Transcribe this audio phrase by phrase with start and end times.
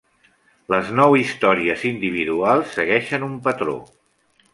[0.73, 3.77] Les nou històries individuals segueixen un patró.